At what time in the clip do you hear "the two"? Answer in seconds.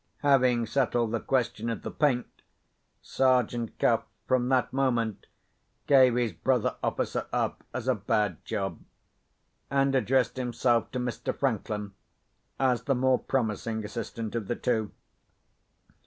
14.47-14.91